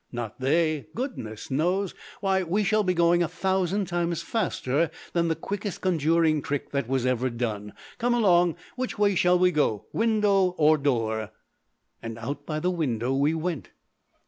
"Not 0.11 0.39
they. 0.39 0.87
Goodness, 0.95 1.51
no! 1.51 1.87
Why, 2.21 2.41
we 2.41 2.63
shall 2.63 2.81
be 2.81 2.95
going 2.95 3.21
a 3.21 3.27
thousand 3.27 3.85
times 3.85 4.23
faster 4.23 4.89
than 5.13 5.27
the 5.27 5.35
quickest 5.35 5.81
conjuring 5.81 6.41
trick 6.41 6.71
that 6.71 6.87
was 6.87 7.05
ever 7.05 7.29
done. 7.29 7.73
Come 7.99 8.15
along! 8.15 8.55
Which 8.75 8.97
way 8.97 9.13
shall 9.13 9.37
we 9.37 9.51
go? 9.51 9.85
Window, 9.93 10.55
or 10.57 10.79
door?" 10.79 11.29
And 12.01 12.17
out 12.17 12.47
by 12.47 12.59
the 12.59 12.71
window 12.71 13.13
we 13.13 13.35
went. 13.35 13.69